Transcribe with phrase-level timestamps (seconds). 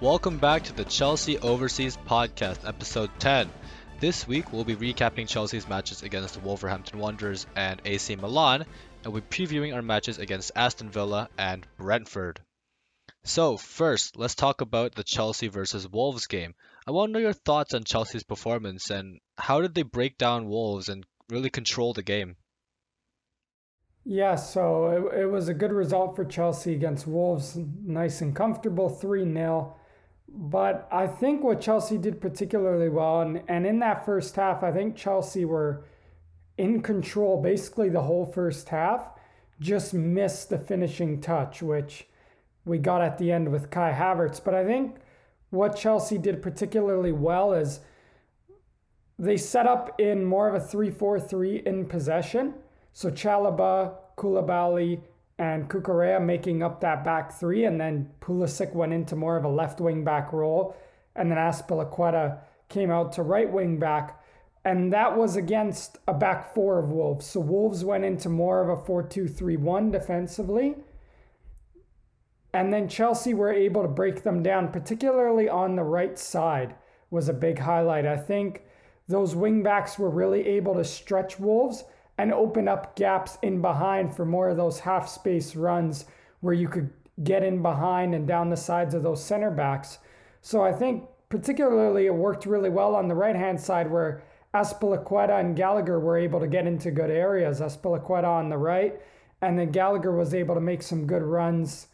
[0.00, 3.50] Welcome back to the Chelsea Overseas Podcast, episode 10.
[3.98, 8.64] This week we'll be recapping Chelsea's matches against the Wolverhampton Wanderers and AC Milan,
[9.02, 12.40] and we'll be previewing our matches against Aston Villa and Brentford.
[13.24, 16.54] So, first, let's talk about the Chelsea versus Wolves game.
[16.86, 20.48] I want to know your thoughts on Chelsea's performance and how did they break down
[20.48, 22.36] Wolves and really control the game?
[24.04, 27.58] Yeah, so it, it was a good result for Chelsea against Wolves.
[27.84, 29.74] Nice and comfortable, 3 0.
[30.28, 34.70] But I think what Chelsea did particularly well, and, and in that first half, I
[34.70, 35.84] think Chelsea were
[36.56, 39.10] in control basically the whole first half,
[39.60, 42.06] just missed the finishing touch, which
[42.64, 44.42] we got at the end with Kai Havertz.
[44.42, 44.96] But I think
[45.50, 47.80] what Chelsea did particularly well is
[49.18, 52.54] they set up in more of a 3 4 3 in possession
[52.98, 55.00] so Chalobah, Koulibaly,
[55.38, 59.48] and Cucurella making up that back three, and then Pulisic went into more of a
[59.48, 60.76] left wing back role,
[61.14, 64.20] and then Azpilicueta came out to right wing back,
[64.64, 67.26] and that was against a back four of Wolves.
[67.26, 70.74] So Wolves went into more of a 4-2-3-1 defensively,
[72.52, 76.74] and then Chelsea were able to break them down, particularly on the right side
[77.10, 78.06] was a big highlight.
[78.06, 78.64] I think
[79.06, 81.84] those wing backs were really able to stretch Wolves
[82.18, 86.04] and open up gaps in behind for more of those half space runs
[86.40, 86.90] where you could
[87.22, 89.98] get in behind and down the sides of those center backs.
[90.42, 94.22] So I think particularly it worked really well on the right hand side where
[94.54, 97.60] Azpilicueta and Gallagher were able to get into good areas.
[97.60, 99.00] Azpilicueta on the right,
[99.40, 101.88] and then Gallagher was able to make some good runs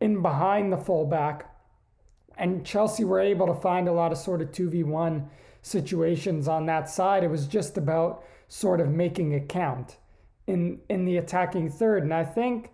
[0.00, 1.48] in behind the fullback.
[2.36, 5.28] And Chelsea were able to find a lot of sort of 2v1
[5.62, 7.22] situations on that side.
[7.22, 9.96] It was just about sort of making a count
[10.46, 12.02] in in the attacking third.
[12.02, 12.70] And I think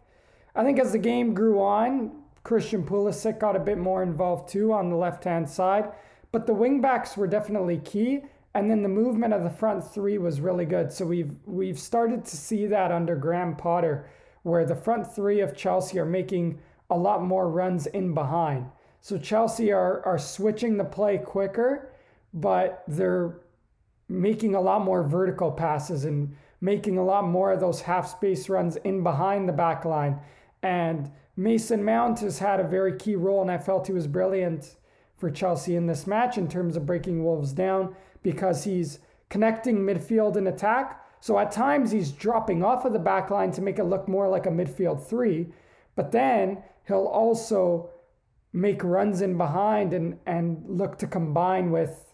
[0.57, 2.11] I think as the game grew on,
[2.43, 5.93] Christian Pulisic got a bit more involved too on the left hand side.
[6.33, 8.23] But the wingbacks were definitely key.
[8.55, 10.93] And then the movement of the front three was really good.
[10.93, 14.11] So we've we've started to see that under Graham Potter,
[14.43, 16.59] where the front three of Chelsea are making
[16.91, 18.67] a lot more runs in behind.
[19.01, 21.93] So Chelsea are are switching the play quicker,
[22.35, 23.37] but they're
[24.09, 28.49] making a lot more vertical passes and making a lot more of those half space
[28.49, 30.19] runs in behind the back line.
[30.63, 34.77] And Mason Mount has had a very key role, and I felt he was brilliant
[35.17, 38.99] for Chelsea in this match in terms of breaking Wolves down because he's
[39.29, 41.05] connecting midfield and attack.
[41.21, 44.29] So at times he's dropping off of the back line to make it look more
[44.29, 45.49] like a midfield three,
[45.97, 47.91] but then he'll also
[48.53, 52.08] make runs in behind and, and look to combine with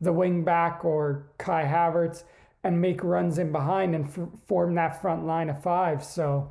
[0.00, 2.24] the wing back or Kai Havertz
[2.62, 6.04] and make runs in behind and f- form that front line of five.
[6.04, 6.50] So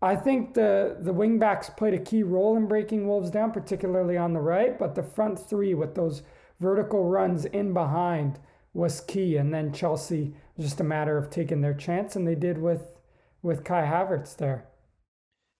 [0.00, 4.16] I think the the wing backs played a key role in breaking Wolves down, particularly
[4.16, 4.78] on the right.
[4.78, 6.22] But the front three with those
[6.60, 8.38] vertical runs in behind
[8.74, 9.36] was key.
[9.36, 12.82] And then Chelsea just a matter of taking their chance, and they did with
[13.42, 14.66] with Kai Havertz there.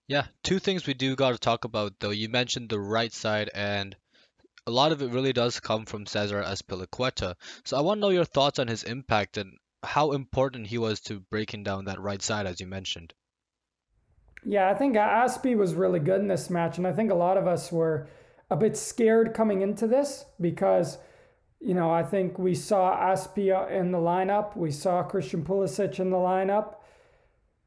[0.07, 2.09] Yeah, two things we do got to talk about though.
[2.09, 3.95] You mentioned the right side and
[4.65, 7.35] a lot of it really does come from Cesar Azpilicueta.
[7.65, 11.01] So I want to know your thoughts on his impact and how important he was
[11.01, 13.13] to breaking down that right side, as you mentioned.
[14.45, 17.37] Yeah, I think Aspi was really good in this match, and I think a lot
[17.37, 18.07] of us were
[18.49, 20.97] a bit scared coming into this because,
[21.59, 25.99] you know, I think we saw Aspi uh, in the lineup, we saw Christian Pulisic
[25.99, 26.75] in the lineup.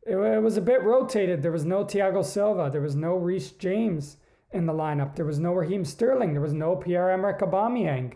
[0.06, 1.43] It, it was a bit rotated.
[1.43, 4.19] There was no Thiago Silva, there was no Reece James
[4.53, 5.17] in the lineup.
[5.17, 6.33] There was no Raheem Sterling.
[6.33, 8.15] There was no Pierre-Emerick Aubameyang.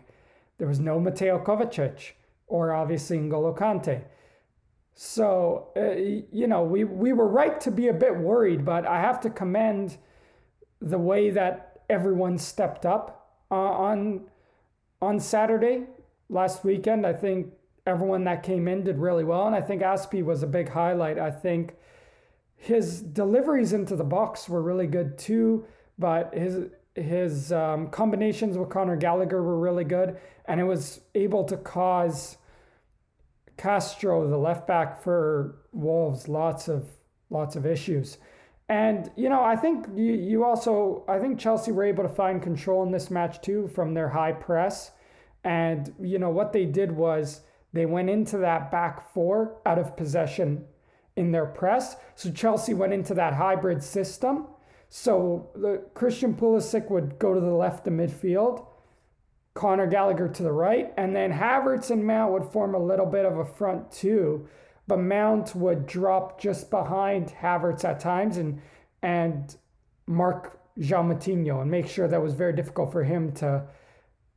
[0.58, 2.12] There was no Mateo Kovacic
[2.46, 4.02] or obviously N'Golo Kante.
[4.94, 9.00] So, uh, you know, we, we were right to be a bit worried, but I
[9.00, 9.96] have to commend
[10.80, 14.22] the way that everyone stepped up uh, on
[15.02, 15.86] on Saturday
[16.28, 17.06] last weekend.
[17.06, 17.48] I think
[17.86, 21.18] everyone that came in did really well, and I think Aspi was a big highlight.
[21.18, 21.76] I think
[22.56, 25.64] his deliveries into the box were really good too
[26.00, 30.16] but his his um, combinations with Conor Gallagher were really good,
[30.46, 32.38] and it was able to cause
[33.56, 36.86] Castro, the left back for Wolves, lots of
[37.28, 38.18] lots of issues.
[38.68, 42.42] And you know, I think you, you also I think Chelsea were able to find
[42.42, 44.92] control in this match too from their high press.
[45.44, 47.42] And you know what they did was
[47.72, 50.64] they went into that back four out of possession
[51.16, 51.96] in their press.
[52.14, 54.46] So Chelsea went into that hybrid system
[54.90, 58.66] so the Christian Pulisic would go to the left of midfield,
[59.54, 63.24] Conor Gallagher to the right, and then Havertz and Mount would form a little bit
[63.24, 64.48] of a front two,
[64.88, 68.60] but Mount would drop just behind Havertz at times and
[69.02, 69.56] and
[70.06, 73.62] mark João Moutinho and make sure that was very difficult for him to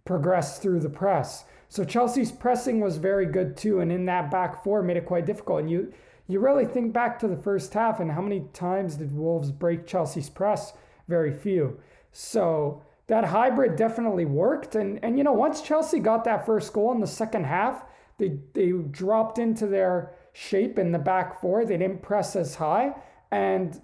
[0.05, 1.45] progress through the press.
[1.67, 5.25] So Chelsea's pressing was very good too, and in that back four made it quite
[5.25, 5.61] difficult.
[5.61, 5.93] And you
[6.27, 9.85] you really think back to the first half and how many times did Wolves break
[9.85, 10.73] Chelsea's press?
[11.07, 11.79] Very few.
[12.11, 14.75] So that hybrid definitely worked.
[14.75, 17.83] And and you know, once Chelsea got that first goal in the second half,
[18.17, 21.65] they they dropped into their shape in the back four.
[21.65, 22.95] They didn't press as high.
[23.31, 23.81] And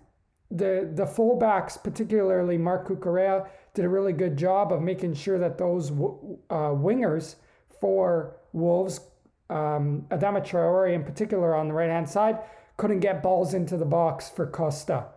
[0.49, 5.57] the the fullbacks, particularly Marc Cucurella, did a really good job of making sure that
[5.57, 7.35] those uh, wingers
[7.79, 8.99] for Wolves,
[9.49, 12.39] um, Adama Traore in particular on the right hand side,
[12.77, 15.07] couldn't get balls into the box for Costa.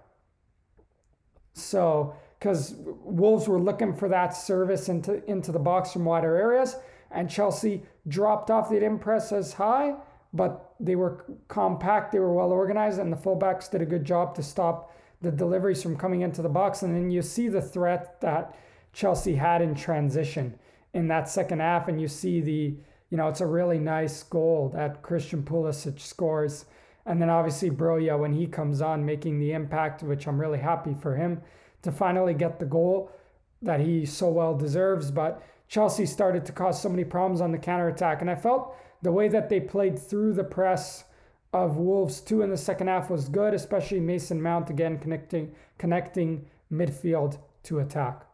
[1.54, 2.74] So, because
[3.04, 6.76] Wolves were looking for that service into into the box from wider areas,
[7.10, 8.68] and Chelsea dropped off.
[8.68, 9.94] They didn't press as high,
[10.32, 12.12] but they were compact.
[12.12, 15.82] They were well organized, and the fullbacks did a good job to stop the deliveries
[15.82, 16.82] from coming into the box.
[16.82, 18.56] And then you see the threat that
[18.92, 20.58] Chelsea had in transition
[20.92, 22.76] in that second half, and you see the,
[23.12, 26.64] you know, it's a really nice goal that Christian Pulisic scores.
[27.04, 30.94] And then obviously Broja, when he comes on, making the impact, which I'm really happy
[30.94, 31.42] for him
[31.82, 33.12] to finally get the goal
[33.60, 35.10] that he so well deserves.
[35.10, 38.22] But Chelsea started to cause so many problems on the counter attack.
[38.22, 41.04] And I felt the way that they played through the press
[41.52, 46.46] of Wolves too in the second half was good, especially Mason Mount again connecting connecting
[46.72, 48.24] midfield to attack.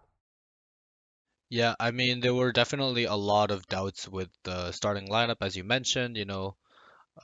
[1.51, 5.57] Yeah, I mean there were definitely a lot of doubts with the starting lineup, as
[5.57, 6.17] you mentioned.
[6.17, 6.57] You know,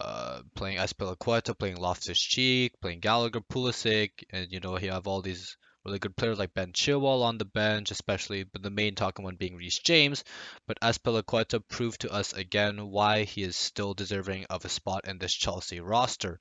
[0.01, 5.23] uh, playing Azpilicueta, playing Loftus Cheek, playing Gallagher, Pulisic, and you know you have all
[5.23, 9.25] these really good players like Ben Chilwell on the bench, especially, but the main talking
[9.25, 10.25] one being Reece James.
[10.67, 15.19] But Azpilicueta proved to us again why he is still deserving of a spot in
[15.19, 16.41] this Chelsea roster.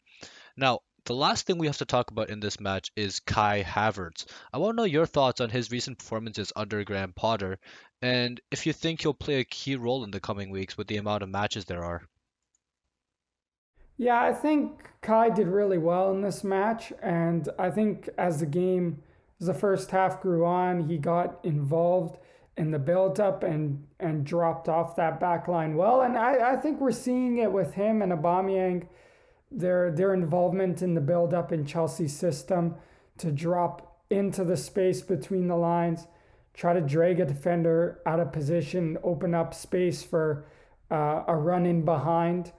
[0.57, 4.25] Now, the last thing we have to talk about in this match is Kai Havertz.
[4.53, 7.59] I want to know your thoughts on his recent performances under Graham Potter,
[8.01, 10.97] and if you think he'll play a key role in the coming weeks with the
[10.97, 12.03] amount of matches there are.
[13.97, 18.45] Yeah, I think Kai did really well in this match, and I think as the
[18.45, 19.03] game
[19.39, 22.17] as the first half grew on, he got involved
[22.55, 26.01] in the build up and and dropped off that back line well.
[26.01, 28.87] And I, I think we're seeing it with him and Aubameyang,
[29.53, 32.75] their their involvement in the build up in Chelsea's system
[33.17, 36.07] to drop into the space between the lines,
[36.53, 40.45] try to drag a defender out of position, open up space for
[40.91, 42.51] uh, a run in behind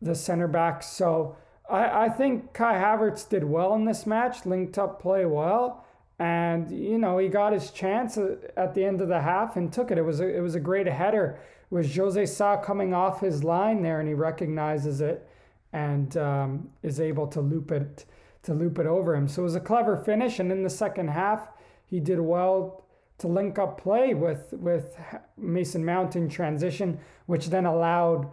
[0.00, 0.82] the center back.
[0.82, 1.36] So
[1.68, 5.84] I, I think Kai Havertz did well in this match, linked up play well
[6.18, 8.18] and you know he got his chance
[8.56, 9.98] at the end of the half and took it.
[9.98, 11.38] It was a, it was a great header.
[11.70, 15.27] It was Jose Sa coming off his line there, and he recognizes it
[15.72, 18.04] and um, is able to loop it
[18.42, 19.28] to loop it over him.
[19.28, 20.38] So it was a clever finish.
[20.38, 21.48] And in the second half,
[21.86, 22.84] he did well
[23.18, 24.96] to link up play with with
[25.36, 28.30] Mason Mount in transition, which then allowed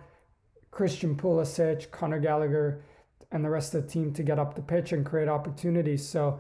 [0.71, 2.83] Christian Pulisic, Conor Gallagher,
[3.31, 6.07] and the rest of the team to get up the pitch and create opportunities.
[6.07, 6.39] So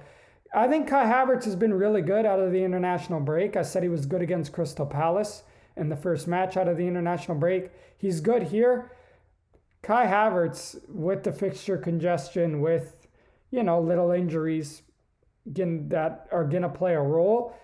[0.53, 3.57] I think Kai Havertz has been really good out of the international break.
[3.57, 5.43] I said he was good against Crystal Palace
[5.75, 7.71] in the first match out of the international break.
[7.97, 8.91] He's good here.
[9.85, 13.05] Kai Havertz, with the fixture congestion, with
[13.51, 14.81] you know little injuries,
[15.45, 17.55] again, that are gonna play a role.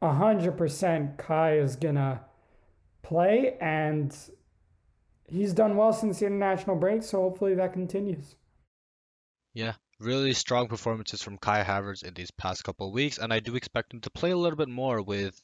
[0.00, 2.22] hundred percent, Kai is gonna
[3.02, 4.16] play, and
[5.28, 7.02] he's done well since the international break.
[7.02, 8.34] So hopefully that continues.
[9.52, 13.54] Yeah, really strong performances from Kai Havertz in these past couple weeks, and I do
[13.54, 15.38] expect him to play a little bit more with,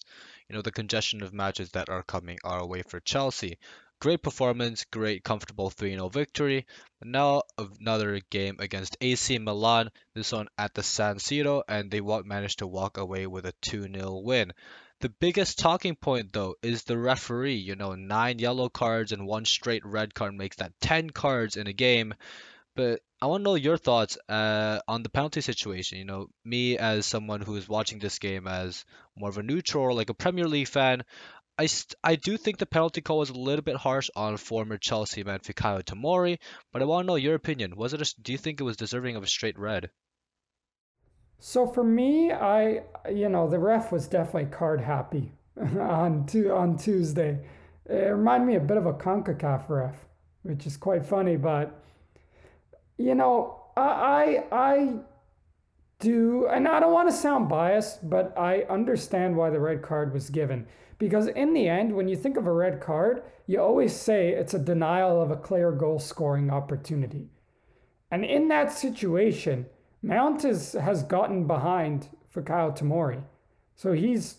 [0.49, 3.59] you know, the congestion of matches that are coming our way for Chelsea.
[4.03, 6.67] Great performance, great comfortable 3-0 victory.
[7.05, 12.59] Now another game against AC Milan, this one at the San Siro, and they managed
[12.59, 14.55] to walk away with a 2-0 win.
[15.03, 19.45] The biggest talking point though is the referee, you know, 9 yellow cards and one
[19.45, 22.13] straight red card makes that 10 cards in a game.
[22.75, 25.99] But I want to know your thoughts uh, on the penalty situation.
[25.99, 29.95] You know, me as someone who is watching this game as more of a neutral,
[29.95, 31.05] like a Premier League fan,
[31.59, 31.69] I,
[32.03, 35.41] I do think the penalty call was a little bit harsh on former Chelsea man
[35.41, 36.39] Fikayo Tomori,
[36.73, 37.77] but I want to know your opinion.
[37.77, 38.01] Was it?
[38.01, 39.91] A, do you think it was deserving of a straight red?
[41.39, 47.45] So for me, I you know the ref was definitely card happy on on Tuesday.
[47.87, 50.07] It reminded me a bit of a Concacaf ref,
[50.43, 51.83] which is quite funny, but
[52.97, 54.95] you know, I I
[55.99, 60.13] do, and I don't want to sound biased, but I understand why the red card
[60.13, 60.67] was given.
[61.03, 64.55] Because in the end, when you think of a red card, you always say it's
[64.55, 67.27] a denial of a clear goal scoring opportunity.
[68.13, 69.67] And in that situation,
[70.01, 73.21] Mount is, has gotten behind for Fikayo Tomori.
[73.75, 74.37] So he's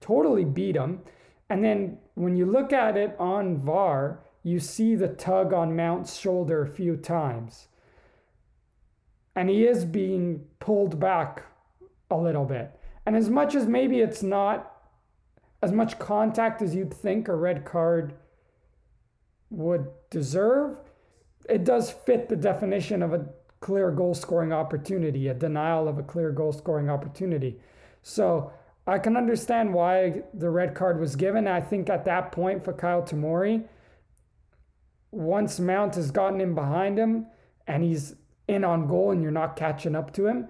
[0.00, 1.02] totally beat him.
[1.48, 6.18] And then when you look at it on VAR, you see the tug on Mount's
[6.18, 7.68] shoulder a few times.
[9.36, 11.44] And he is being pulled back
[12.10, 12.76] a little bit.
[13.06, 14.79] And as much as maybe it's not
[15.62, 18.14] as much contact as you'd think a red card
[19.50, 20.78] would deserve,
[21.48, 23.26] it does fit the definition of a
[23.60, 27.60] clear goal scoring opportunity, a denial of a clear goal scoring opportunity.
[28.02, 28.52] So
[28.86, 31.46] I can understand why the red card was given.
[31.46, 33.64] I think at that point for Fikayo Tomori,
[35.10, 37.26] once Mount has gotten in behind him
[37.66, 38.14] and he's
[38.48, 40.48] in on goal and you're not catching up to him,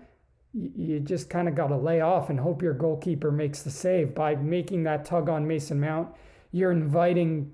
[0.53, 4.15] you just kind of got to lay off and hope your goalkeeper makes the save.
[4.15, 6.09] By making that tug on Mason Mount,
[6.51, 7.53] you're inviting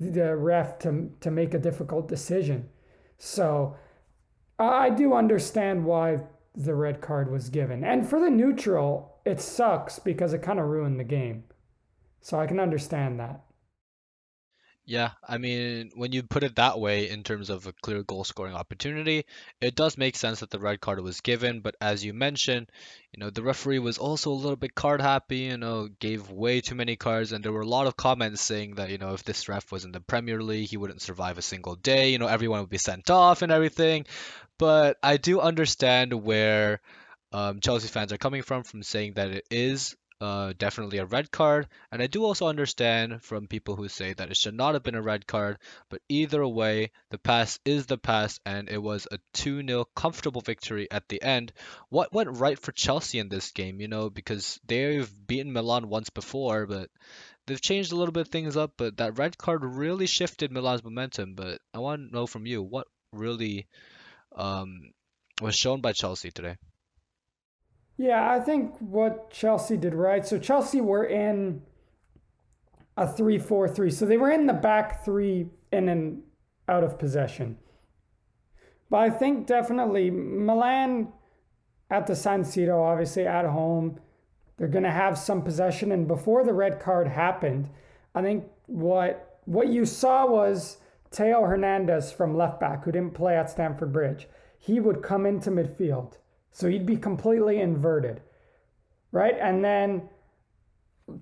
[0.00, 2.68] the ref to, to make a difficult decision.
[3.18, 3.76] So
[4.58, 6.20] I do understand why
[6.54, 7.84] the red card was given.
[7.84, 11.44] And for the neutral, it sucks because it kind of ruined the game.
[12.22, 13.45] So I can understand that.
[14.88, 18.22] Yeah, I mean, when you put it that way in terms of a clear goal
[18.22, 19.24] scoring opportunity,
[19.60, 21.58] it does make sense that the red card was given.
[21.60, 22.70] But as you mentioned,
[23.12, 26.60] you know, the referee was also a little bit card happy, you know, gave way
[26.60, 27.32] too many cards.
[27.32, 29.84] And there were a lot of comments saying that, you know, if this ref was
[29.84, 32.10] in the Premier League, he wouldn't survive a single day.
[32.10, 34.06] You know, everyone would be sent off and everything.
[34.56, 36.80] But I do understand where
[37.32, 41.30] um, Chelsea fans are coming from, from saying that it is uh, definitely a red
[41.30, 41.68] card.
[41.92, 44.94] And I do also understand from people who say that it should not have been
[44.94, 45.58] a red card.
[45.90, 50.40] But either way, the pass is the pass, and it was a 2 0 comfortable
[50.40, 51.52] victory at the end.
[51.88, 56.10] What went right for Chelsea in this game, you know, because they've beaten Milan once
[56.10, 56.90] before, but
[57.46, 58.72] they've changed a little bit things up.
[58.76, 61.34] But that red card really shifted Milan's momentum.
[61.34, 63.66] But I want to know from you what really
[64.34, 64.92] um,
[65.40, 66.56] was shown by Chelsea today.
[67.96, 70.26] Yeah, I think what Chelsea did right.
[70.26, 71.62] So Chelsea were in
[72.96, 73.90] a 3 4 3.
[73.90, 76.22] So they were in the back three in and
[76.68, 77.58] out of possession.
[78.90, 81.12] But I think definitely Milan
[81.90, 83.98] at the San Siro, obviously at home,
[84.56, 85.92] they're going to have some possession.
[85.92, 87.68] And before the red card happened,
[88.14, 90.78] I think what what you saw was
[91.10, 94.28] Theo Hernandez from left back, who didn't play at Stamford Bridge.
[94.58, 96.18] He would come into midfield
[96.52, 98.22] so he'd be completely inverted,
[99.12, 99.36] right?
[99.40, 100.08] And then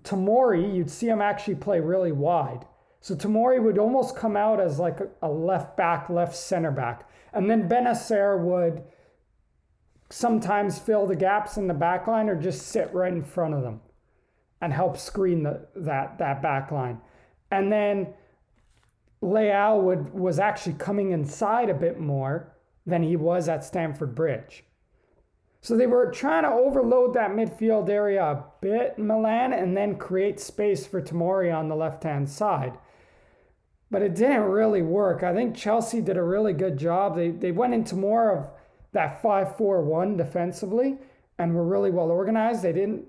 [0.02, 2.66] Tomori, you'd see him actually play really wide.
[3.00, 7.08] So Tomori would almost come out as like a, left back, left center back.
[7.34, 8.82] And then Bennacer would
[10.08, 13.62] sometimes fill the gaps in the back line or just sit right in front of
[13.62, 13.80] them
[14.62, 16.98] and help screen the, that, that back line.
[17.50, 18.14] And then
[19.22, 24.64] Leao would, was actually coming inside a bit more than he was at Stamford Bridge.
[25.64, 30.38] So they were trying to overload that midfield area a bit, Milan, and then create
[30.38, 32.76] space for Tomori on the left hand side.
[33.90, 35.22] But it didn't really work.
[35.22, 37.16] I think Chelsea did a really good job.
[37.16, 38.50] They, they went into more of
[38.92, 40.98] that 5 4 1 defensively
[41.38, 42.60] and were really well organized.
[42.60, 43.06] They didn't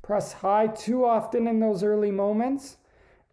[0.00, 2.78] press high too often in those early moments.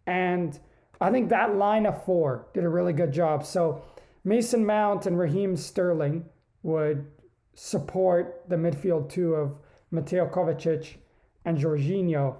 [0.06, 0.60] And
[1.00, 3.46] I think that line of four did a really good job.
[3.46, 3.82] So
[4.24, 6.26] Mason Mount and Raheem Sterling
[6.62, 7.06] would
[7.54, 9.58] support the midfield two of
[9.90, 10.96] Mateo Kovacic
[11.44, 12.36] and Jorginho.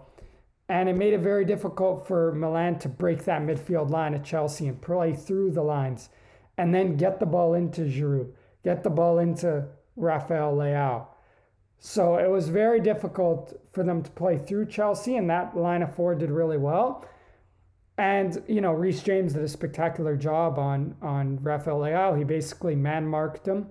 [0.69, 4.69] And it made it very difficult for Milan to break that midfield line at Chelsea
[4.69, 6.09] and play through the lines
[6.57, 8.33] and then get the ball into Giroud,
[8.65, 9.67] get the ball into
[9.97, 11.07] Rafael Leao.
[11.79, 15.95] So it was very difficult for them to play through Chelsea, and that line of
[15.95, 17.05] four did really well.
[17.99, 22.17] And you know, Reece James did a spectacular job on on Rafael Leao.
[22.17, 23.67] He basically man marked him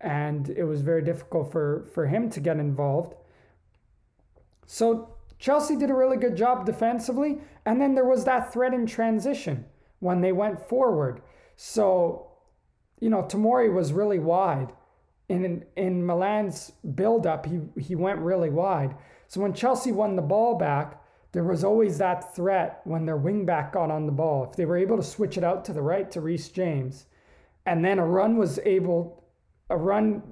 [0.00, 3.14] and it was very difficult for, for him to get involved.
[4.66, 8.86] So Chelsea did a really good job defensively, and then there was that threat in
[8.86, 9.64] transition
[9.98, 11.22] when they went forward.
[11.56, 12.30] So,
[13.00, 14.72] you know, Tomori was really wide.
[15.28, 18.96] In, in Milan's build-up, he, he went really wide.
[19.28, 21.02] So when Chelsea won the ball back,
[21.32, 24.48] there was always that threat when their wingback got on the ball.
[24.50, 27.06] If they were able to switch it out to the right to Reece James,
[27.64, 29.22] and then a run was able
[29.70, 30.22] a run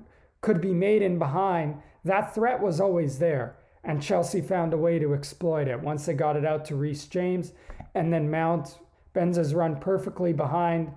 [0.40, 3.56] could be made in behind, that threat was always there.
[3.84, 7.06] And Chelsea found a way to exploit it once they got it out to Reece
[7.06, 7.52] James.
[7.94, 8.78] And then Mount
[9.12, 10.92] bends run perfectly behind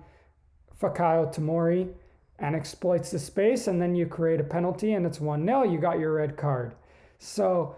[0.80, 1.92] Fikayo Tomori
[2.38, 3.66] and exploits the space.
[3.66, 5.62] And then you create a penalty and it's 1 0.
[5.62, 6.74] You got your red card.
[7.18, 7.76] So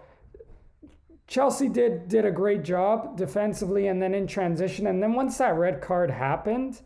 [1.27, 4.87] Chelsea did, did a great job defensively and then in transition.
[4.87, 6.81] And then once that red card happened,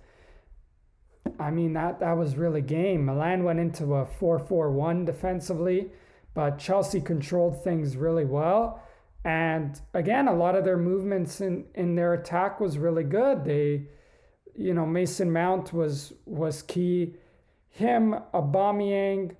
[1.40, 3.06] I mean that that was really game.
[3.06, 5.92] Milan went into a 4-4-1 defensively.
[6.34, 8.82] but Chelsea controlled things really well.
[9.26, 13.44] And again, a lot of their movements in, in their attack was really good.
[13.44, 13.88] They,
[14.56, 17.16] you know, Mason Mount was was key.
[17.70, 19.36] Him, Aubameyang,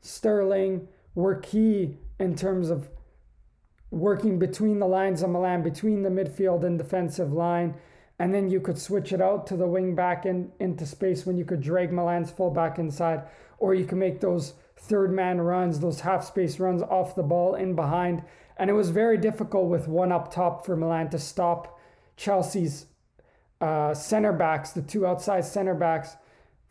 [0.00, 2.88] Sterling were key in terms of
[3.90, 7.74] working between the lines of Milan, between the midfield and defensive line.
[8.18, 11.36] And then you could switch it out to the wing back in, into space when
[11.36, 13.22] you could drag Milan's full back inside,
[13.58, 17.54] or you can make those third man runs, those half space runs off the ball
[17.54, 18.22] in behind.
[18.56, 21.78] And it was very difficult with one up top for Milan to stop
[22.16, 22.86] Chelsea's
[23.60, 26.16] uh, center backs, the two outside center backs,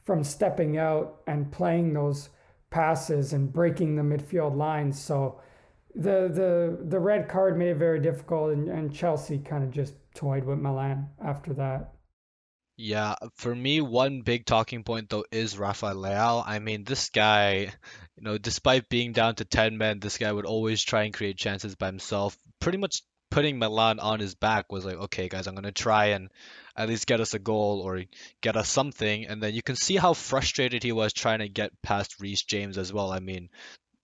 [0.04, 2.30] from stepping out and playing those
[2.70, 5.00] passes and breaking the midfield lines.
[5.00, 5.39] So
[5.96, 9.94] the the the red card made it very difficult, and, and Chelsea kind of just
[10.18, 11.94] toyed with Milan after that.
[12.76, 16.44] Yeah, for me, one big talking point though is Rafael Leao.
[16.46, 17.72] I mean, this guy,
[18.16, 21.38] you know, despite being down to 10 men, this guy would always try and create
[21.38, 22.38] chances by himself.
[22.60, 26.30] Pretty much putting Milan on his back was like, okay, guys, I'm gonna try and
[26.76, 28.04] at least get us a goal or
[28.42, 29.26] get us something.
[29.26, 32.78] And then you can see how frustrated he was trying to get past Reece James
[32.78, 33.12] as well.
[33.12, 33.50] I mean,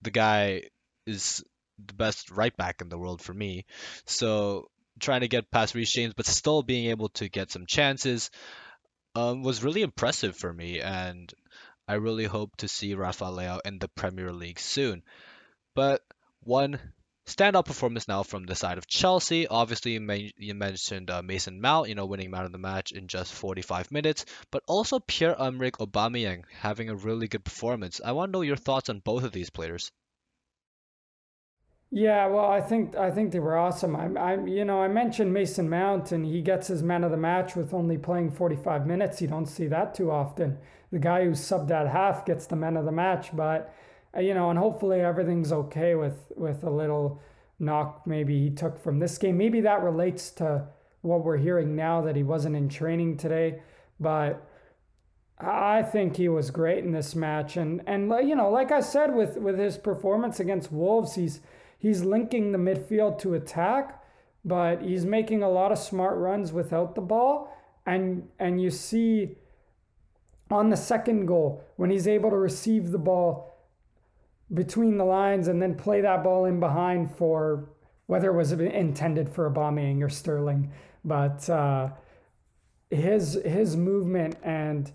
[0.02, 0.64] the guy
[1.06, 1.44] is
[1.86, 3.66] the best right back in the world for me.
[4.08, 4.68] So
[5.00, 8.30] trying to get past Reece James, but still being able to get some chances
[9.16, 10.80] um, was really impressive for me.
[10.82, 11.34] And
[11.88, 15.04] I really hope to see Rafael Leao in the Premier League soon.
[15.76, 16.02] But
[16.42, 16.80] one
[17.26, 19.48] Standout performance now from the side of Chelsea.
[19.48, 23.32] Obviously, you mentioned uh, Mason Mount, you know, winning man of the match in just
[23.32, 28.02] 45 minutes, but also Pierre-Emerick Aubameyang having a really good performance.
[28.04, 29.90] I want to know your thoughts on both of these players.
[31.96, 33.96] Yeah, well, I think I think they were awesome.
[33.96, 37.18] I, I, you know, I mentioned Mason Mount, and he gets his man of the
[37.18, 39.22] match with only playing 45 minutes.
[39.22, 40.58] You don't see that too often.
[40.92, 43.72] The guy who's subbed at half gets the man of the match, but
[44.18, 47.22] uh, you know, and hopefully everything's okay with with a little
[47.60, 49.38] knock maybe he took from this game.
[49.38, 50.66] Maybe that relates to
[51.02, 53.62] what we're hearing now that he wasn't in training today,
[54.00, 54.44] but
[55.40, 59.14] I think he was great in this match and and you know, like I said
[59.14, 61.40] with with his performance against Wolves, he's
[61.84, 64.02] he's linking the midfield to attack,
[64.44, 67.56] but he's making a lot of smart runs without the ball.
[67.86, 69.36] And and you see
[70.50, 73.54] on the second goal when he's able to receive the ball
[74.54, 77.70] between the lines and then play that ball in behind for
[78.08, 80.72] whether it was intended for Aubameyang or Sterling,
[81.04, 81.90] but uh,
[82.90, 84.92] his his movement and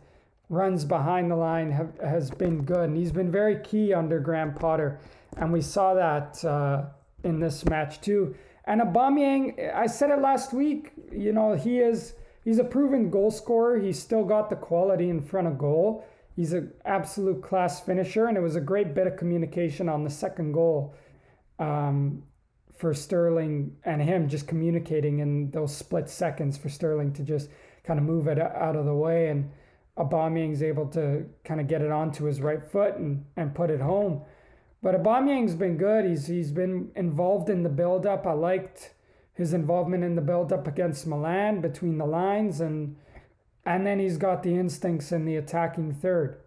[0.49, 4.55] runs behind the line have, has been good, and he's been very key under Graham
[4.55, 4.99] Potter,
[5.39, 6.87] and we saw that uh,
[7.25, 8.35] in this match too.
[8.65, 10.93] And Aubameyang, I said it last week.
[11.11, 13.79] You know, he is he's a proven goal scorer.
[13.79, 16.05] He's still got the quality in front of goal
[16.39, 20.11] he's an absolute class finisher, and it was a great bit of communication on the
[20.11, 20.95] second goal
[21.59, 22.23] um,
[22.77, 27.51] for Sterling and him just communicating in those split seconds for Sterling to just
[27.83, 29.51] kind of move it out of the way, and
[29.99, 33.81] Aubameyang's able to kind of get it onto his right foot and, and put it
[33.81, 34.23] home.
[34.83, 36.05] But Aubameyang's been good.
[36.05, 38.27] He's he's been involved in the build-up.
[38.27, 38.95] I liked
[39.33, 42.97] his involvement in the build-up against Milan between the lines and
[43.65, 46.41] and then he's got the instincts in the attacking third.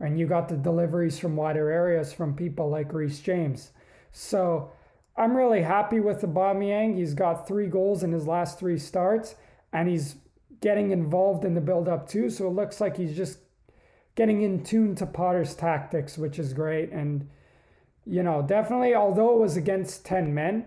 [0.00, 3.70] And you got the deliveries from wider areas from people like Reece James.
[4.10, 4.72] So
[5.16, 6.96] I'm really happy with Aubameyang.
[6.96, 9.36] He's got three goals in his last three starts,
[9.72, 10.16] and he's
[10.60, 12.28] getting involved in the build-up too.
[12.28, 13.38] So it looks like he's just
[14.16, 16.90] getting in tune to Potter's tactics, which is great.
[16.90, 17.28] And
[18.06, 20.66] you know, definitely, although it was against ten men,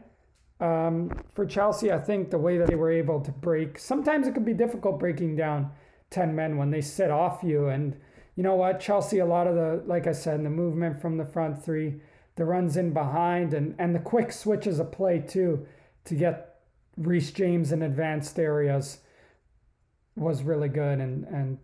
[0.60, 3.78] um, for Chelsea, I think the way that they were able to break.
[3.78, 5.72] Sometimes it can be difficult breaking down
[6.10, 7.68] 10 men when they sit off you.
[7.68, 7.96] And
[8.36, 8.80] you know what?
[8.80, 12.02] Chelsea, a lot of the, like I said, the movement from the front three,
[12.36, 15.66] the runs in behind, and, and the quick switches of play too
[16.06, 16.56] to get
[16.98, 19.00] Reece James in advanced areas
[20.16, 21.00] was really good.
[21.00, 21.60] And, and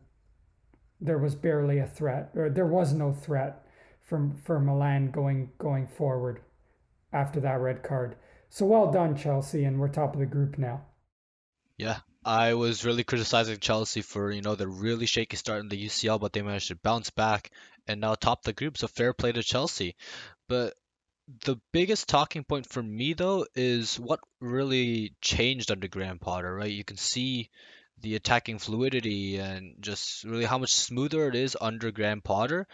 [1.02, 3.63] there was barely a threat, or there was no threat
[4.04, 6.42] from for Milan going going forward
[7.12, 8.16] after that red card.
[8.50, 10.86] So well done, Chelsea, and we're top of the group now.
[11.78, 15.86] Yeah, I was really criticizing Chelsea for, you know, the really shaky start in the
[15.86, 17.52] UCL, but they managed to bounce back
[17.88, 18.78] and now top the group.
[18.78, 19.96] So fair play to Chelsea.
[20.48, 20.76] But
[21.46, 26.72] the biggest talking point for me though is what really changed under Graham Potter, right?
[26.72, 27.50] You can see
[28.02, 32.68] the attacking fluidity and just really how much smoother it is under Graham Potter.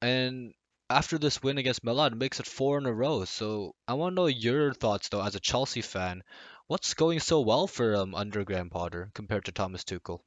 [0.00, 0.54] And
[0.90, 3.24] after this win against Milan, makes it four in a row.
[3.24, 6.22] So I want to know your thoughts though as a Chelsea fan.
[6.66, 10.20] What's going so well for um, under Graham Potter compared to Thomas Tuchel?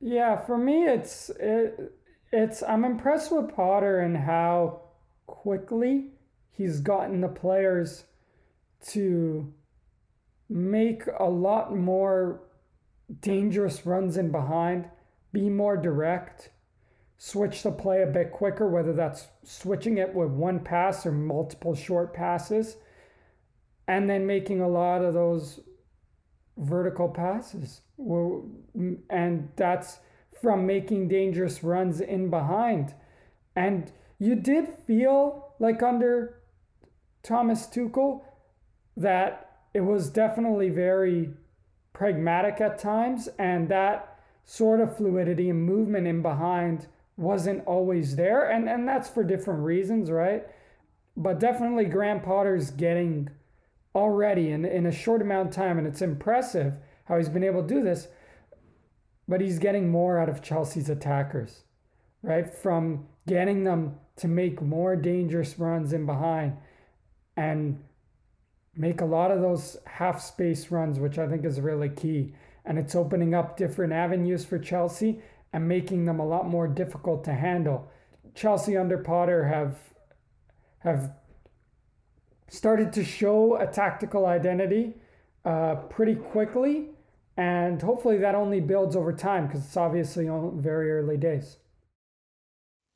[0.00, 1.92] Yeah, for me, it's it,
[2.32, 4.82] it's I'm impressed with Potter and how
[5.26, 6.10] quickly
[6.50, 8.04] he's gotten the players
[8.88, 9.52] to
[10.48, 12.42] make a lot more
[13.20, 14.88] dangerous runs in behind,
[15.32, 16.50] be more direct,
[17.24, 21.74] switch the play a bit quicker, whether that's switching it with one pass or multiple
[21.74, 22.76] short passes,
[23.88, 25.60] and then making a lot of those
[26.58, 27.80] vertical passes.
[29.08, 30.00] And that's
[30.42, 32.92] from making dangerous runs in behind.
[33.56, 36.42] And you did feel like under
[37.22, 38.20] Thomas Tuchel
[38.98, 41.30] that it was definitely very
[41.94, 48.50] pragmatic at times, and that sort of fluidity and movement in behind wasn't always there.
[48.50, 50.44] And, and that's for different reasons, right?
[51.16, 53.30] But definitely Graham Potter's getting
[53.94, 56.74] already in, in a short amount of time, and it's impressive
[57.04, 58.08] how he's been able to do this.
[59.28, 61.62] But he's getting more out of Chelsea's attackers,
[62.22, 62.52] right?
[62.52, 66.56] From getting them to make more dangerous runs in behind
[67.36, 67.82] and
[68.76, 72.34] make a lot of those half space runs, which I think is really key.
[72.64, 75.20] And it's opening up different avenues for Chelsea
[75.54, 77.88] and making them a lot more difficult to handle.
[78.34, 79.78] Chelsea under Potter have
[80.80, 81.14] have
[82.48, 84.94] started to show a tactical identity
[85.44, 86.88] uh, pretty quickly,
[87.36, 91.56] and hopefully that only builds over time because it's obviously on very early days.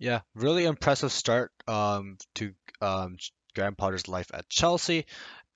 [0.00, 3.18] Yeah, really impressive start um, to um,
[3.54, 5.06] Graham Potter's life at Chelsea,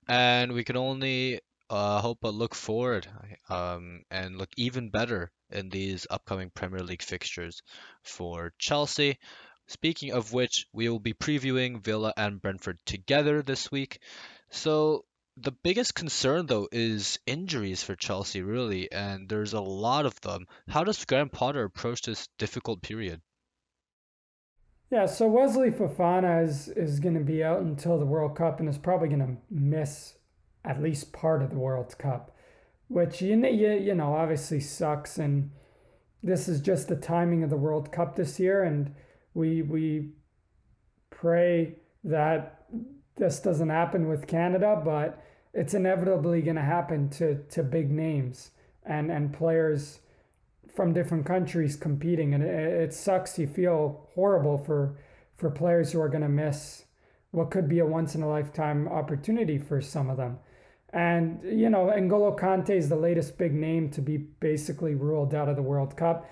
[0.07, 3.07] and we can only uh, hope but look forward
[3.49, 7.61] um, and look even better in these upcoming Premier League fixtures
[8.03, 9.17] for Chelsea.
[9.67, 13.99] Speaking of which, we will be previewing Villa and Brentford together this week.
[14.49, 15.05] So
[15.37, 20.45] the biggest concern though is injuries for Chelsea really, and there's a lot of them.
[20.67, 23.21] How does Graham Potter approach this difficult period?
[24.91, 28.69] Yeah, so Wesley Fofana is is going to be out until the World Cup and
[28.69, 30.15] is probably going to miss
[30.65, 32.35] at least part of the World Cup,
[32.87, 35.17] which you you, you know obviously sucks.
[35.17, 35.51] And
[36.21, 38.93] this is just the timing of the World Cup this year, and
[39.33, 40.11] we we
[41.09, 42.65] pray that
[43.15, 45.23] this doesn't happen with Canada, but
[45.53, 48.51] it's inevitably going to happen to to big names
[48.85, 49.99] and and players
[50.75, 53.37] from different countries competing, and it, it sucks.
[53.37, 54.97] You feel horrible for
[55.35, 56.85] for players who are going to miss
[57.31, 60.37] what could be a once in a lifetime opportunity for some of them.
[60.93, 65.49] And you know, N'Golo Kante is the latest big name to be basically ruled out
[65.49, 66.29] of the World Cup.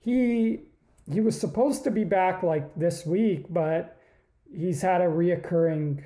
[0.00, 0.62] He
[1.10, 3.96] he was supposed to be back like this week, but
[4.52, 6.02] he's had a reoccurring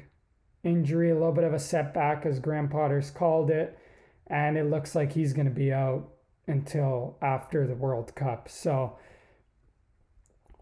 [0.63, 3.79] injury, a little bit of a setback, as Graham Potter's called it,
[4.27, 6.09] and it looks like he's going to be out
[6.47, 8.49] until after the World Cup.
[8.49, 8.99] So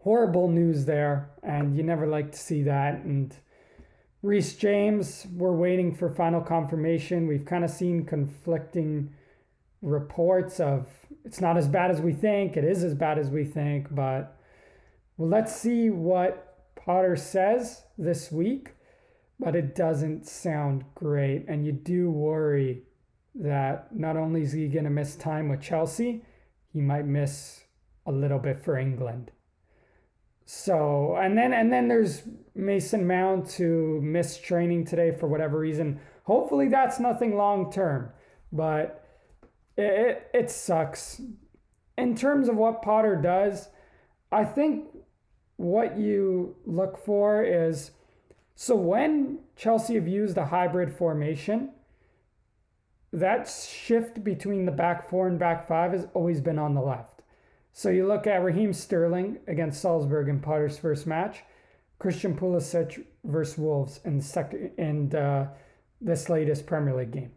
[0.00, 3.02] horrible news there, and you never like to see that.
[3.02, 3.34] And
[4.22, 7.26] Reece James, we're waiting for final confirmation.
[7.26, 9.12] We've kind of seen conflicting
[9.80, 10.86] reports of
[11.24, 14.38] it's not as bad as we think, it is as bad as we think, but
[15.16, 18.74] well, let's see what Potter says this week.
[19.40, 22.84] But it doesn't sound great, and you do worry
[23.34, 26.24] that not only is he going to miss time with Chelsea,
[26.72, 27.64] he might miss
[28.06, 29.32] a little bit for England.
[30.54, 35.98] So, and then and then there's Mason Mount who missed training today for whatever reason.
[36.24, 38.10] Hopefully that's nothing long term,
[38.52, 39.02] but
[39.78, 41.22] it, it, it sucks.
[41.96, 43.70] In terms of what Potter does,
[44.30, 44.88] I think
[45.56, 47.92] what you look for is
[48.54, 51.70] so when Chelsea have used a hybrid formation,
[53.10, 57.11] that shift between the back four and back five has always been on the left.
[57.72, 61.42] So you look at Raheem Sterling against Salzburg in Potter's first match,
[61.98, 65.48] Christian Pulisic versus Wolves in the second in uh,
[66.00, 67.32] this latest Premier League game.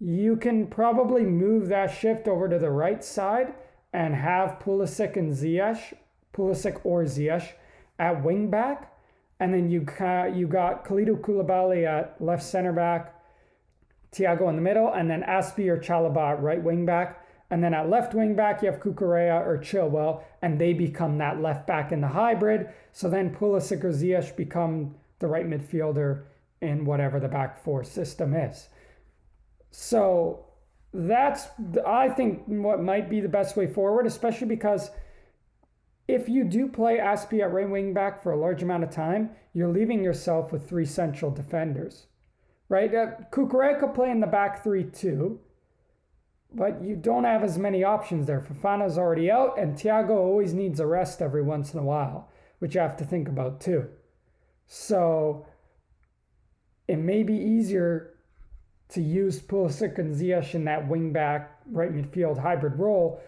[0.00, 3.54] You can probably move that shift over to the right side
[3.92, 5.94] and have Pulisic and Ziyech,
[6.34, 7.52] Pulisic or Ziyech
[7.98, 8.92] at wing back,
[9.38, 13.14] and then you got you got Kalidou Koulibaly at left center back,
[14.12, 17.25] Thiago in the middle, and then Azpi or Chalobah right wing back.
[17.50, 21.40] And then at left wing back, you have Cucurella or Chilwell, and they become that
[21.40, 22.68] left back in the hybrid.
[22.92, 26.24] So then Pulisic or Ziyech become the right midfielder
[26.60, 28.68] in whatever the back four system is.
[29.70, 30.46] So
[30.92, 31.48] that's,
[31.86, 34.90] I think, what might be the best way forward, especially because
[36.08, 39.30] if you do play Azpi at right wing back for a large amount of time,
[39.52, 42.06] you're leaving yourself with three central defenders
[42.68, 42.94] right?
[42.94, 45.40] Uh, Cucurella could play in the back three too,
[46.56, 48.40] but you don't have as many options there.
[48.40, 52.74] Fofana's already out, and Thiago always needs a rest every once in a while, which
[52.74, 53.88] you have to think about too.
[54.66, 55.46] So
[56.88, 58.14] it may be easier
[58.88, 63.20] to use Pulisic and Ziyech in that wingback right midfield hybrid role.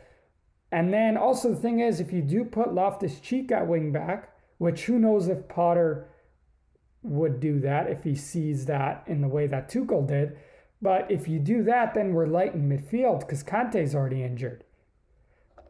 [0.71, 4.33] And then also the thing is, if you do put Loftus Cheek at wing back,
[4.59, 6.09] which who knows if Potter
[7.03, 10.37] would do that if he sees that in the way that Tuchel did.
[10.81, 14.65] But if you do that, then we're light in midfield because Kante's already injured.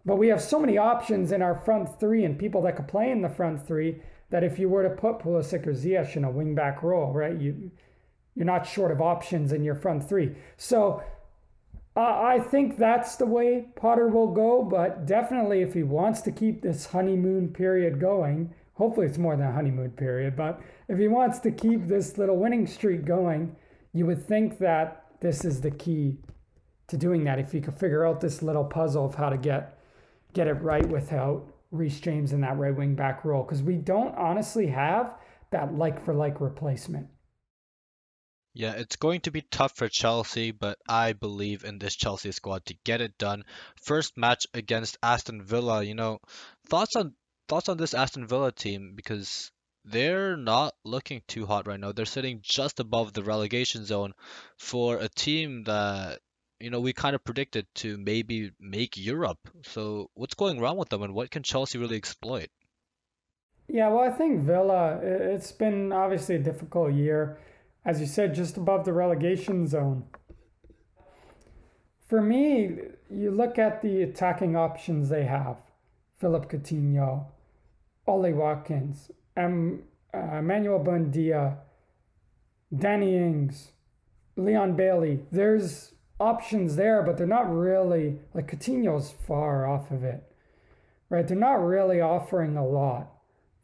[0.05, 3.11] But we have so many options in our front three and people that could play
[3.11, 6.31] in the front three that if you were to put Pulisic or Ziyech in a
[6.31, 7.71] wingback role, right, you
[8.35, 10.37] you're not short of options in your front three.
[10.57, 11.03] So
[11.97, 14.62] uh, I think that's the way Potter will go.
[14.62, 19.49] But definitely, if he wants to keep this honeymoon period going, hopefully it's more than
[19.49, 20.37] a honeymoon period.
[20.37, 23.57] But if he wants to keep this little winning streak going,
[23.92, 26.18] you would think that this is the key
[26.88, 27.38] to doing that.
[27.38, 29.79] If you could figure out this little puzzle of how to get
[30.35, 34.14] get it right without Reece James in that right wing back role, because we don't
[34.16, 35.14] honestly have
[35.51, 37.09] that like for like replacement.
[38.55, 42.64] Yeah, it's going to be tough for Chelsea, but I believe in this Chelsea squad
[42.66, 43.44] to get it done.
[43.83, 46.18] First match against Aston Villa, you know,
[46.68, 47.14] thoughts on
[47.48, 49.53] thoughts on this Aston Villa team because
[49.90, 51.92] they're not looking too hot right now.
[51.92, 54.14] They're sitting just above the relegation zone
[54.57, 56.20] for a team that
[56.61, 59.38] you know we kind of predicted to maybe make Europe.
[59.62, 62.48] So what's going wrong with them, and what can Chelsea really exploit?
[63.68, 64.98] Yeah, well, I think Villa.
[65.03, 67.38] It's been obviously a difficult year,
[67.85, 70.05] as you said, just above the relegation zone.
[72.07, 72.79] For me,
[73.11, 75.57] you look at the attacking options they have:
[76.16, 77.27] Philippe Coutinho,
[78.07, 81.59] Ollie Watkins, um, uh, Emmanuel Buendia,
[82.77, 83.72] Danny Ings,
[84.37, 85.20] Leon Bailey.
[85.31, 90.24] There's options there, but they're not really like Coutinho's far off of it,
[91.09, 91.27] right?
[91.27, 93.11] They're not really offering a lot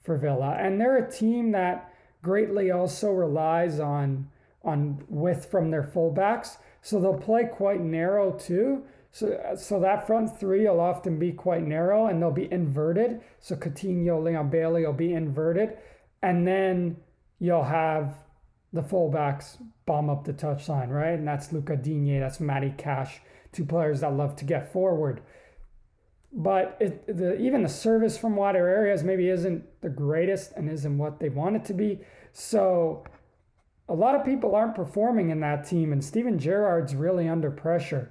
[0.03, 4.31] for Villa, and they're a team that greatly also relies on
[4.63, 8.85] on width from their fullbacks, so they'll play quite narrow too.
[9.15, 13.21] So, uh, so that front three will often be quite narrow and they'll be inverted.
[13.39, 15.79] So Coutinho, Leon Bailey will be inverted.
[16.21, 16.97] And then
[17.39, 18.17] you'll have
[18.73, 21.17] the fullbacks bomb up the touchline, right?
[21.17, 23.21] And that's Luca Digne, that's Matty Cash,
[23.53, 25.21] two players that love to get forward.
[26.33, 30.99] But it, the, even the service from wider areas maybe isn't the greatest and isn't
[30.99, 32.01] what they want it to be.
[32.33, 33.05] So
[33.89, 38.11] a lot of people aren't performing in that team, and Steven Gerrard's really under pressure.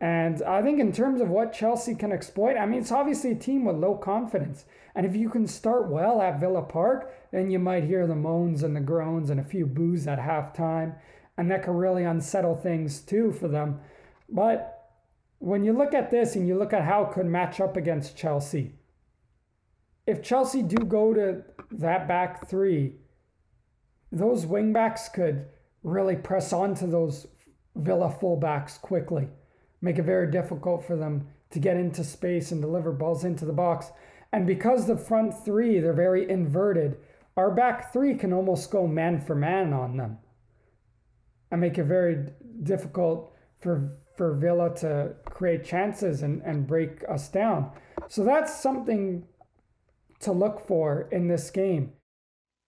[0.00, 3.36] And I think in terms of what Chelsea can exploit, I mean, it's obviously a
[3.36, 4.64] team with low confidence.
[4.94, 8.62] And if you can start well at Villa Park, then you might hear the moans
[8.62, 10.96] and the groans and a few boos at halftime.
[11.38, 13.80] And that can really unsettle things too for them.
[14.28, 14.90] But
[15.38, 18.16] when you look at this and you look at how it could match up against
[18.16, 18.74] Chelsea,
[20.06, 22.94] if Chelsea do go to that back three,
[24.12, 25.46] those wingbacks could
[25.82, 27.26] really press onto those
[27.74, 29.28] Villa fullbacks quickly
[29.80, 33.52] make it very difficult for them to get into space and deliver balls into the
[33.52, 33.92] box.
[34.32, 36.96] And because the front three, they're very inverted,
[37.36, 40.18] our back three can almost go man for man on them
[41.50, 42.30] and make it very
[42.62, 47.70] difficult for for Villa to create chances and, and break us down.
[48.08, 49.26] So that's something
[50.20, 51.92] to look for in this game.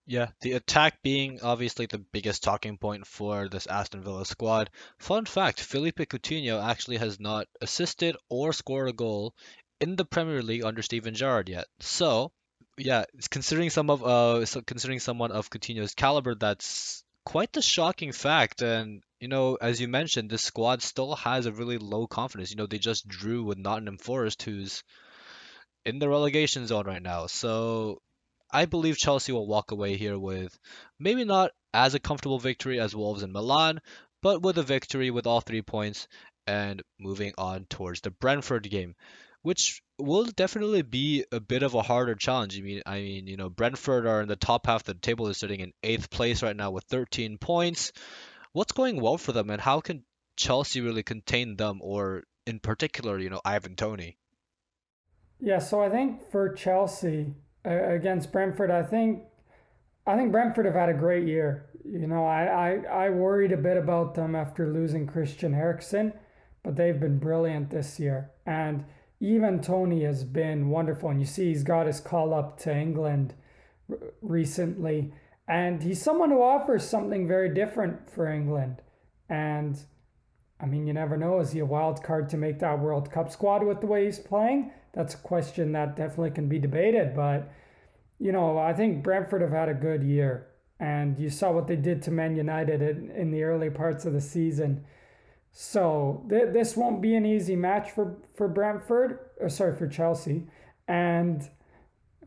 [0.09, 4.71] Yeah, the attack being obviously the biggest talking point for this Aston Villa squad.
[4.97, 9.35] Fun fact, Philippe Coutinho actually has not assisted or scored a goal
[9.79, 11.67] in the Premier League under Steven Gerrard yet.
[11.79, 12.31] So,
[12.75, 18.63] yeah, considering some of uh considering someone of Coutinho's caliber, that's quite the shocking fact.
[18.63, 22.49] And you know, as you mentioned, this squad still has a really low confidence.
[22.49, 24.83] You know, they just drew with Nottingham Forest, who's
[25.85, 27.27] in the relegation zone right now.
[27.27, 28.01] So
[28.51, 30.57] I believe Chelsea will walk away here with
[30.99, 33.79] maybe not as a comfortable victory as Wolves and Milan,
[34.21, 36.07] but with a victory with all three points
[36.47, 38.95] and moving on towards the Brentford game,
[39.43, 42.57] which will definitely be a bit of a harder challenge.
[42.57, 45.25] I mean, I mean, you know, Brentford are in the top half of the table.
[45.25, 47.91] They're sitting in eighth place right now with 13 points.
[48.51, 50.03] What's going well for them, and how can
[50.35, 54.17] Chelsea really contain them, or in particular, you know, Ivan Toney?
[55.39, 58.71] Yeah, so I think for Chelsea, against Brentford.
[58.71, 59.23] I think
[60.09, 61.69] I think Brentford have had a great year.
[61.85, 66.13] You know, I, I, I worried a bit about them after losing Christian Eriksen,
[66.63, 68.31] but they've been brilliant this year.
[68.45, 68.85] And
[69.21, 71.09] Ivan Toney has been wonderful.
[71.09, 73.35] And you see, he's got his call up to England
[73.89, 75.13] r- recently.
[75.47, 78.81] And he's someone who offers something very different for England.
[79.29, 79.79] And
[80.61, 81.39] I mean, you never know.
[81.39, 84.19] Is he a wild card to make that World Cup squad with the way he's
[84.19, 84.71] playing?
[84.93, 87.15] That's a question that definitely can be debated.
[87.15, 87.51] But
[88.19, 90.47] you know, I think Brentford have had a good year.
[90.79, 94.13] And you saw what they did to Man United in, in the early parts of
[94.13, 94.85] the season.
[95.51, 100.47] So th- this won't be an easy match for, for Brentford, or sorry, for Chelsea.
[100.87, 101.49] And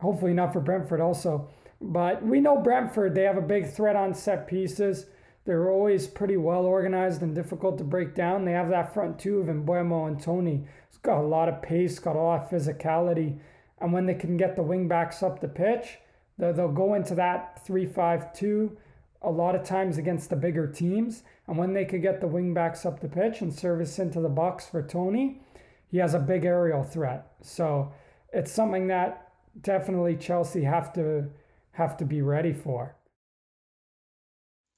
[0.01, 1.49] hopefully not for Brentford also.
[1.81, 5.05] But we know Brentford, they have a big threat on set pieces.
[5.45, 8.45] They're always pretty well organized and difficult to break down.
[8.45, 10.65] They have that front two of Mbeumo and Toney.
[10.87, 13.39] It's got a lot of pace, got a lot of physicality.
[13.79, 15.99] And when they can get the wing backs up the pitch,
[16.37, 18.77] they'll go into that 3 5 2
[19.21, 21.23] a lot of times against the bigger teams.
[21.47, 24.29] And when they can get the wing backs up the pitch and service into the
[24.29, 25.41] box for Toney,
[25.89, 27.27] he has a big aerial threat.
[27.41, 27.91] So
[28.31, 31.29] it's something that definitely Chelsea have to
[31.73, 32.95] have to be ready for.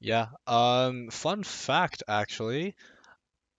[0.06, 0.28] Yeah.
[0.46, 2.76] Um, fun fact actually,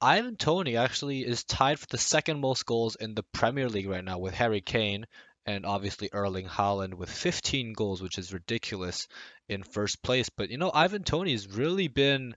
[0.00, 4.04] Ivan Toney actually is tied for the second most goals in the Premier League right
[4.04, 5.06] now with Harry Kane
[5.44, 9.08] and obviously Erling Haaland with 15 goals, which is ridiculous
[9.48, 10.28] in first place.
[10.28, 12.36] But you know, Ivan Toney's really been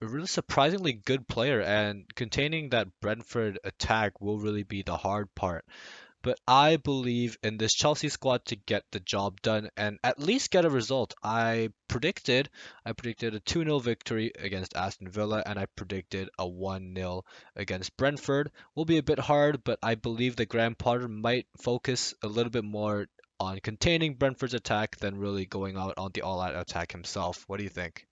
[0.00, 5.34] a really surprisingly good player, and containing that Brentford attack will really be the hard
[5.34, 5.66] part.
[6.20, 10.50] But I believe in this Chelsea squad to get the job done and at least
[10.50, 11.14] get a result.
[11.22, 12.50] I predicted
[12.84, 17.22] I predicted a 2-0 victory against Aston Villa and I predicted a 1-0
[17.54, 18.50] against Brentford.
[18.74, 22.50] Will be a bit hard, but I believe that Graham Potter might focus a little
[22.50, 23.06] bit more
[23.38, 27.44] on containing Brentford's attack than really going out on the all-out attack himself.
[27.46, 28.07] What do you think?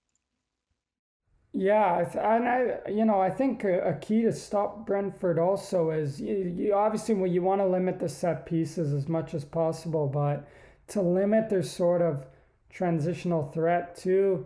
[1.58, 6.54] Yeah, and I, you know, I think a, key to stop Brentford also is you,
[6.54, 10.46] you obviously well, you want to limit the set pieces as much as possible, but
[10.88, 12.26] to limit their sort of
[12.68, 14.44] transitional threat too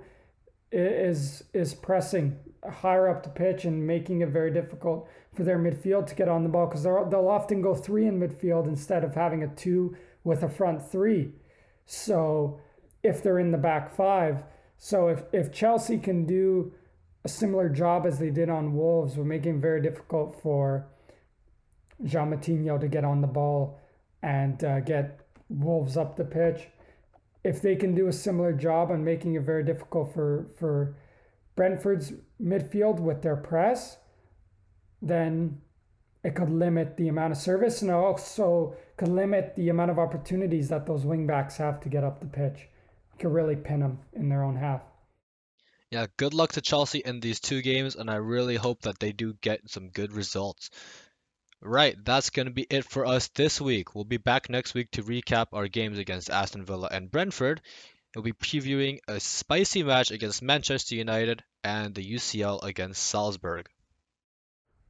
[0.70, 2.38] is is pressing
[2.70, 6.44] higher up the pitch and making it very difficult for their midfield to get on
[6.44, 10.44] the ball because they'll often go three in midfield instead of having a two with
[10.44, 11.32] a front three.
[11.86, 12.60] So
[13.02, 14.44] if they're in the back five,
[14.78, 16.72] so if if Chelsea can do
[17.24, 20.86] a similar job as they did on Wolves were making it very difficult for
[22.02, 23.78] João Moutinho to get on the ball
[24.22, 26.68] and uh, get Wolves up the pitch.
[27.44, 30.96] If they can do a similar job on making it very difficult for, for
[31.56, 33.98] Brentford's midfield with their press,
[35.02, 35.60] then
[36.22, 40.68] it could limit the amount of service and also could limit the amount of opportunities
[40.68, 42.68] that those wingbacks have to get up the pitch.
[43.14, 44.82] It could really pin them in their own half.
[45.90, 49.10] Yeah, good luck to Chelsea in these two games, and I really hope that they
[49.10, 50.70] do get some good results.
[51.60, 53.94] Right, that's going to be it for us this week.
[53.94, 57.60] We'll be back next week to recap our games against Aston Villa and Brentford.
[58.14, 63.68] We'll be previewing a spicy match against Manchester United and the UCL against Salzburg.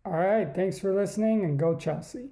[0.04, 2.30] All right, thanks for listening and go Chelsea.